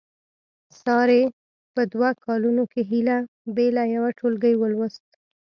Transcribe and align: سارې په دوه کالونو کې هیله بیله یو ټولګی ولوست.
سارې 0.81 1.21
په 1.73 1.81
دوه 1.93 2.09
کالونو 2.25 2.63
کې 2.71 2.81
هیله 2.91 3.17
بیله 3.55 3.83
یو 3.95 4.03
ټولګی 4.17 4.53
ولوست. 4.57 5.05